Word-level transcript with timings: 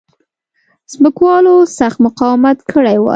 ځمکوالو 0.93 1.55
سخت 1.77 1.97
مقاومت 2.05 2.57
کړی 2.71 2.95
وای. 2.99 3.09